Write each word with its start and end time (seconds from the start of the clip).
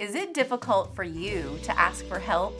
Is 0.00 0.16
it 0.16 0.34
difficult 0.34 0.96
for 0.96 1.04
you 1.04 1.56
to 1.62 1.78
ask 1.78 2.04
for 2.06 2.18
help? 2.18 2.58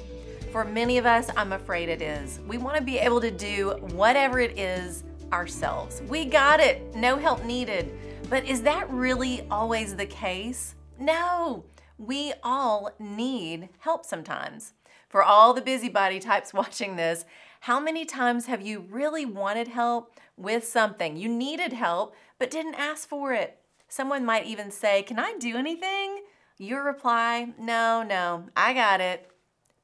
For 0.52 0.64
many 0.64 0.98
of 0.98 1.06
us, 1.06 1.28
I'm 1.36 1.52
afraid 1.52 1.88
it 1.88 2.00
is. 2.00 2.38
We 2.46 2.58
want 2.58 2.76
to 2.76 2.82
be 2.82 2.96
able 2.98 3.20
to 3.20 3.30
do 3.32 3.70
whatever 3.92 4.38
it 4.38 4.56
is 4.56 5.02
ourselves. 5.32 6.00
We 6.08 6.26
got 6.26 6.60
it, 6.60 6.94
no 6.94 7.16
help 7.16 7.44
needed. 7.44 7.90
But 8.30 8.44
is 8.44 8.62
that 8.62 8.88
really 8.88 9.44
always 9.50 9.96
the 9.96 10.06
case? 10.06 10.76
No, 11.00 11.64
we 11.98 12.32
all 12.44 12.92
need 13.00 13.68
help 13.80 14.06
sometimes. 14.06 14.72
For 15.08 15.24
all 15.24 15.52
the 15.54 15.60
busybody 15.60 16.20
types 16.20 16.54
watching 16.54 16.94
this, 16.94 17.24
how 17.60 17.80
many 17.80 18.04
times 18.04 18.46
have 18.46 18.62
you 18.62 18.86
really 18.88 19.26
wanted 19.26 19.66
help 19.66 20.20
with 20.36 20.64
something? 20.64 21.16
You 21.16 21.28
needed 21.28 21.72
help, 21.72 22.14
but 22.38 22.52
didn't 22.52 22.76
ask 22.76 23.08
for 23.08 23.32
it. 23.32 23.58
Someone 23.88 24.24
might 24.24 24.46
even 24.46 24.70
say, 24.70 25.02
Can 25.02 25.18
I 25.18 25.34
do 25.40 25.56
anything? 25.56 26.20
Your 26.58 26.84
reply, 26.84 27.52
No, 27.58 28.02
no, 28.02 28.44
I 28.56 28.74
got 28.74 29.00
it. 29.00 29.30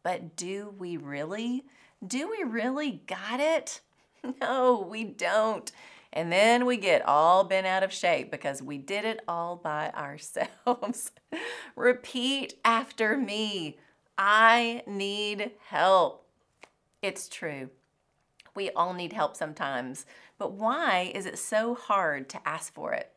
But 0.02 0.36
do 0.36 0.74
we 0.78 0.96
really? 0.96 1.64
Do 2.06 2.30
we 2.30 2.44
really 2.44 3.02
got 3.06 3.40
it? 3.40 3.80
No, 4.38 4.86
we 4.86 5.02
don't. 5.04 5.72
And 6.12 6.30
then 6.30 6.66
we 6.66 6.76
get 6.76 7.06
all 7.08 7.42
bent 7.42 7.66
out 7.66 7.82
of 7.82 7.90
shape 7.90 8.30
because 8.30 8.62
we 8.62 8.76
did 8.76 9.06
it 9.06 9.20
all 9.26 9.56
by 9.56 9.88
ourselves. 9.96 11.12
Repeat 11.74 12.54
after 12.62 13.16
me 13.16 13.78
I 14.18 14.82
need 14.86 15.52
help. 15.68 16.26
It's 17.00 17.30
true. 17.30 17.70
We 18.54 18.68
all 18.72 18.92
need 18.92 19.14
help 19.14 19.36
sometimes, 19.36 20.04
but 20.36 20.52
why 20.52 21.10
is 21.14 21.24
it 21.24 21.38
so 21.38 21.74
hard 21.74 22.28
to 22.28 22.46
ask 22.46 22.74
for 22.74 22.92
it? 22.92 23.10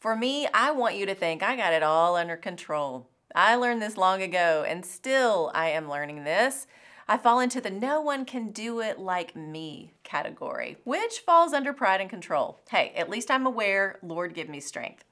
For 0.00 0.16
me, 0.16 0.48
I 0.54 0.70
want 0.70 0.96
you 0.96 1.04
to 1.04 1.14
think 1.14 1.42
I 1.42 1.56
got 1.56 1.74
it 1.74 1.82
all 1.82 2.16
under 2.16 2.34
control. 2.34 3.06
I 3.34 3.54
learned 3.56 3.82
this 3.82 3.98
long 3.98 4.22
ago, 4.22 4.64
and 4.66 4.84
still 4.84 5.50
I 5.54 5.68
am 5.68 5.90
learning 5.90 6.24
this. 6.24 6.66
I 7.06 7.18
fall 7.18 7.38
into 7.38 7.60
the 7.60 7.70
no 7.70 8.00
one 8.00 8.24
can 8.24 8.50
do 8.50 8.80
it 8.80 8.98
like 8.98 9.36
me 9.36 9.92
category, 10.02 10.78
which 10.84 11.18
falls 11.18 11.52
under 11.52 11.74
pride 11.74 12.00
and 12.00 12.08
control. 12.08 12.60
Hey, 12.70 12.94
at 12.96 13.10
least 13.10 13.30
I'm 13.30 13.44
aware, 13.44 13.98
Lord, 14.02 14.32
give 14.32 14.48
me 14.48 14.58
strength. 14.58 15.04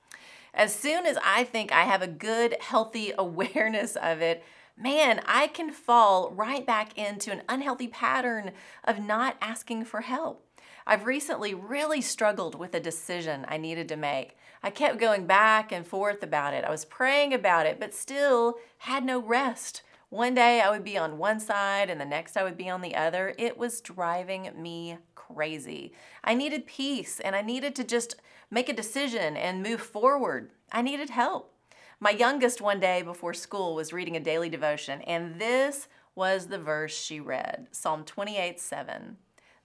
As 0.54 0.74
soon 0.74 1.04
as 1.04 1.18
I 1.22 1.44
think 1.44 1.70
I 1.70 1.82
have 1.82 2.00
a 2.00 2.06
good, 2.06 2.56
healthy 2.58 3.12
awareness 3.18 3.94
of 3.94 4.22
it, 4.22 4.42
man, 4.78 5.20
I 5.26 5.48
can 5.48 5.72
fall 5.72 6.30
right 6.30 6.64
back 6.64 6.96
into 6.96 7.32
an 7.32 7.42
unhealthy 7.48 7.88
pattern 7.88 8.52
of 8.84 9.00
not 9.00 9.36
asking 9.40 9.84
for 9.84 10.02
help. 10.02 10.44
I've 10.86 11.04
recently 11.04 11.52
really 11.52 12.00
struggled 12.00 12.54
with 12.54 12.74
a 12.74 12.80
decision 12.80 13.44
I 13.48 13.58
needed 13.58 13.88
to 13.88 13.96
make. 13.96 14.36
I 14.62 14.70
kept 14.70 14.98
going 14.98 15.26
back 15.26 15.70
and 15.70 15.86
forth 15.86 16.22
about 16.22 16.54
it. 16.54 16.64
I 16.64 16.70
was 16.70 16.84
praying 16.84 17.34
about 17.34 17.66
it, 17.66 17.78
but 17.78 17.94
still 17.94 18.56
had 18.78 19.04
no 19.04 19.18
rest. 19.18 19.82
One 20.08 20.34
day 20.34 20.62
I 20.62 20.70
would 20.70 20.84
be 20.84 20.96
on 20.96 21.18
one 21.18 21.40
side 21.40 21.90
and 21.90 22.00
the 22.00 22.06
next 22.06 22.36
I 22.36 22.42
would 22.42 22.56
be 22.56 22.70
on 22.70 22.80
the 22.80 22.96
other. 22.96 23.34
It 23.36 23.58
was 23.58 23.82
driving 23.82 24.50
me 24.56 24.96
crazy. 25.14 25.92
I 26.24 26.34
needed 26.34 26.66
peace 26.66 27.20
and 27.20 27.36
I 27.36 27.42
needed 27.42 27.74
to 27.76 27.84
just 27.84 28.16
make 28.50 28.70
a 28.70 28.72
decision 28.72 29.36
and 29.36 29.62
move 29.62 29.82
forward. 29.82 30.52
I 30.72 30.80
needed 30.80 31.10
help. 31.10 31.52
My 32.00 32.10
youngest 32.10 32.60
one 32.60 32.78
day 32.78 33.02
before 33.02 33.34
school 33.34 33.74
was 33.74 33.92
reading 33.92 34.16
a 34.16 34.20
daily 34.20 34.48
devotion, 34.48 35.02
and 35.02 35.40
this 35.40 35.88
was 36.14 36.46
the 36.46 36.58
verse 36.58 36.96
she 36.96 37.18
read 37.18 37.66
Psalm 37.72 38.04
28 38.04 38.60
7. 38.60 39.16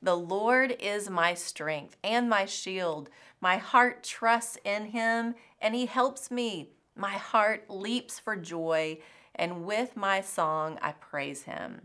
The 0.01 0.17
Lord 0.17 0.75
is 0.79 1.09
my 1.09 1.35
strength 1.35 1.95
and 2.03 2.29
my 2.29 2.45
shield. 2.45 3.09
My 3.39 3.57
heart 3.57 4.03
trusts 4.03 4.57
in 4.65 4.87
him, 4.87 5.35
and 5.61 5.75
he 5.75 5.85
helps 5.85 6.31
me. 6.31 6.71
My 6.95 7.13
heart 7.13 7.69
leaps 7.69 8.19
for 8.19 8.35
joy 8.35 8.97
and 9.35 9.65
with 9.65 9.95
my 9.95 10.21
song 10.21 10.77
I 10.81 10.93
praise 10.93 11.43
him. 11.43 11.81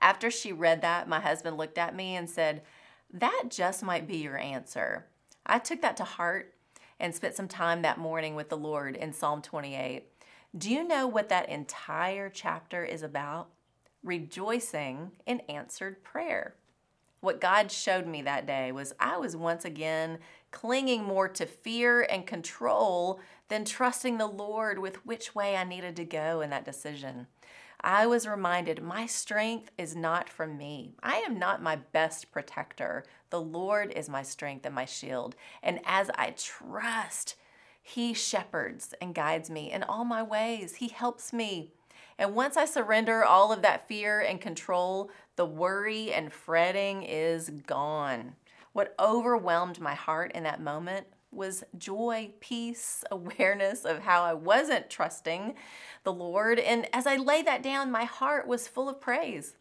After 0.00 0.30
she 0.30 0.52
read 0.52 0.82
that, 0.82 1.08
my 1.08 1.20
husband 1.20 1.56
looked 1.56 1.78
at 1.78 1.94
me 1.94 2.16
and 2.16 2.28
said, 2.28 2.62
That 3.12 3.44
just 3.48 3.82
might 3.82 4.06
be 4.06 4.18
your 4.18 4.36
answer. 4.36 5.06
I 5.46 5.58
took 5.58 5.80
that 5.82 5.96
to 5.98 6.04
heart 6.04 6.54
and 7.02 7.12
spent 7.12 7.34
some 7.34 7.48
time 7.48 7.82
that 7.82 7.98
morning 7.98 8.36
with 8.36 8.48
the 8.48 8.56
Lord 8.56 8.94
in 8.96 9.12
Psalm 9.12 9.42
28. 9.42 10.06
Do 10.56 10.70
you 10.70 10.86
know 10.86 11.08
what 11.08 11.28
that 11.30 11.48
entire 11.48 12.30
chapter 12.30 12.84
is 12.84 13.02
about? 13.02 13.48
Rejoicing 14.04 15.10
in 15.26 15.40
answered 15.40 16.04
prayer. 16.04 16.54
What 17.20 17.40
God 17.40 17.72
showed 17.72 18.06
me 18.06 18.22
that 18.22 18.46
day 18.46 18.70
was 18.70 18.94
I 19.00 19.16
was 19.16 19.36
once 19.36 19.64
again 19.64 20.18
clinging 20.52 21.02
more 21.02 21.28
to 21.28 21.44
fear 21.44 22.02
and 22.02 22.26
control 22.26 23.20
than 23.48 23.64
trusting 23.64 24.18
the 24.18 24.26
Lord 24.26 24.78
with 24.78 25.04
which 25.04 25.34
way 25.34 25.56
I 25.56 25.64
needed 25.64 25.96
to 25.96 26.04
go 26.04 26.40
in 26.40 26.50
that 26.50 26.64
decision. 26.64 27.26
I 27.84 28.06
was 28.06 28.28
reminded 28.28 28.80
my 28.80 29.06
strength 29.06 29.72
is 29.76 29.96
not 29.96 30.28
from 30.28 30.56
me. 30.56 30.94
I 31.02 31.16
am 31.16 31.38
not 31.38 31.62
my 31.62 31.76
best 31.76 32.30
protector. 32.30 33.04
The 33.30 33.40
Lord 33.40 33.90
is 33.90 34.08
my 34.08 34.22
strength 34.22 34.64
and 34.64 34.74
my 34.74 34.84
shield. 34.84 35.34
And 35.62 35.80
as 35.84 36.08
I 36.14 36.34
trust, 36.36 37.34
He 37.82 38.14
shepherds 38.14 38.94
and 39.00 39.14
guides 39.14 39.50
me 39.50 39.72
in 39.72 39.82
all 39.82 40.04
my 40.04 40.22
ways. 40.22 40.76
He 40.76 40.88
helps 40.88 41.32
me. 41.32 41.72
And 42.18 42.36
once 42.36 42.56
I 42.56 42.66
surrender 42.66 43.24
all 43.24 43.52
of 43.52 43.62
that 43.62 43.88
fear 43.88 44.20
and 44.20 44.40
control, 44.40 45.10
the 45.34 45.46
worry 45.46 46.12
and 46.12 46.32
fretting 46.32 47.02
is 47.02 47.50
gone. 47.50 48.36
What 48.72 48.94
overwhelmed 49.00 49.80
my 49.80 49.94
heart 49.94 50.30
in 50.34 50.44
that 50.44 50.60
moment 50.60 51.06
was 51.32 51.64
joy, 51.76 52.30
peace, 52.40 53.04
awareness 53.10 53.84
of 53.84 54.00
how 54.00 54.22
I 54.22 54.34
wasn't 54.34 54.90
trusting 54.90 55.54
the 56.04 56.12
Lord. 56.12 56.58
And 56.58 56.88
as 56.94 57.06
I 57.06 57.16
lay 57.16 57.42
that 57.42 57.62
down, 57.62 57.90
my 57.90 58.04
heart 58.04 58.46
was 58.46 58.68
full 58.68 58.88
of 58.88 59.00
praise. 59.00 59.54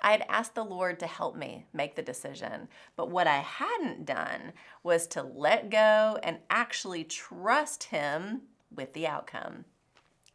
I 0.00 0.12
had 0.12 0.24
asked 0.28 0.54
the 0.54 0.64
Lord 0.64 1.00
to 1.00 1.06
help 1.06 1.36
me 1.36 1.66
make 1.72 1.96
the 1.96 2.02
decision. 2.02 2.68
But 2.96 3.10
what 3.10 3.26
I 3.26 3.38
hadn't 3.38 4.06
done 4.06 4.52
was 4.82 5.08
to 5.08 5.22
let 5.22 5.70
go 5.70 6.18
and 6.22 6.38
actually 6.50 7.02
trust 7.02 7.84
Him 7.84 8.42
with 8.74 8.92
the 8.92 9.08
outcome. 9.08 9.64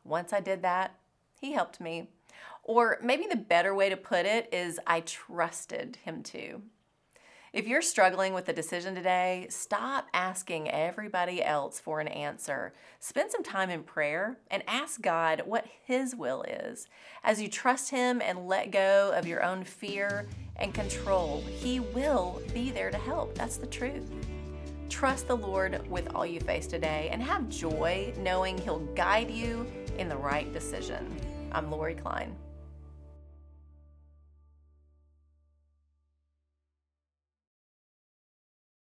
Once 0.04 0.34
I 0.34 0.42
did 0.42 0.64
that, 0.64 0.96
He 1.40 1.54
helped 1.54 1.80
me. 1.80 2.10
Or 2.64 2.98
maybe 3.04 3.28
the 3.30 3.36
better 3.36 3.76
way 3.76 3.90
to 3.90 3.98
put 3.98 4.26
it 4.26 4.50
is 4.54 4.80
I 4.88 5.02
trusted 5.02 5.98
him 6.04 6.24
too. 6.24 6.62
If 7.54 7.68
you're 7.68 7.84
struggling 7.84 8.34
with 8.34 8.50
a 8.50 8.54
decision 8.54 8.96
today, 8.96 9.46
stop 9.52 10.08
asking 10.12 10.72
everybody 10.72 11.44
else 11.44 11.80
for 11.80 12.00
an 12.00 12.08
answer. 12.08 12.74
Spend 13.00 13.30
some 13.30 13.44
time 13.44 13.70
in 13.70 13.84
prayer 13.84 14.40
and 14.50 14.64
ask 14.66 15.00
God 15.00 15.44
what 15.46 15.68
His 15.84 16.16
will 16.16 16.42
is. 16.42 16.88
As 17.24 17.40
you 17.40 17.48
trust 17.48 17.92
Him 17.92 18.24
and 18.24 18.48
let 18.48 18.72
go 18.72 19.12
of 19.14 19.28
your 19.28 19.44
own 19.44 19.64
fear 19.64 20.26
and 20.56 20.74
control, 20.74 21.44
He 21.48 21.80
will 21.80 22.42
be 22.56 22.72
there 22.72 22.90
to 22.90 22.98
help. 22.98 23.36
That's 23.36 23.58
the 23.58 23.68
truth. 23.68 24.12
Trust 24.90 25.28
the 25.28 25.38
Lord 25.38 25.88
with 25.88 26.08
all 26.16 26.26
you 26.26 26.40
face 26.40 26.66
today 26.66 27.10
and 27.12 27.22
have 27.22 27.50
joy 27.50 28.16
knowing 28.18 28.58
He'll 28.58 28.80
guide 28.96 29.30
you 29.30 29.68
in 30.00 30.10
the 30.10 30.18
right 30.18 30.52
decision. 30.54 31.16
I'm 31.52 31.70
Lori 31.70 31.94
Klein. 31.94 32.36